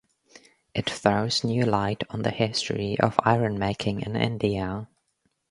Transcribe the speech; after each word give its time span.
It 0.73 0.89
throws 0.89 1.43
new 1.43 1.63
light 1.63 2.03
on 2.09 2.23
the 2.23 2.31
history 2.31 2.99
of 2.99 3.19
iron-making 3.23 4.01
in 4.01 4.15
India. 4.15 4.87